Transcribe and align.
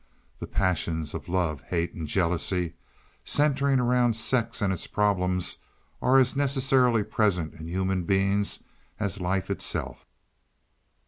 The 0.39 0.47
passions 0.47 1.13
of 1.13 1.29
love, 1.29 1.61
hate 1.61 1.93
and 1.93 2.07
jealousy, 2.07 2.73
centering 3.23 3.79
around 3.79 4.15
sex 4.15 4.59
and 4.59 4.73
its 4.73 4.87
problems, 4.87 5.59
are 6.01 6.17
as 6.17 6.35
necessarily 6.35 7.03
present 7.03 7.53
in 7.53 7.67
human 7.67 8.05
beings 8.05 8.63
as 8.99 9.21
life 9.21 9.51
itself. 9.51 10.07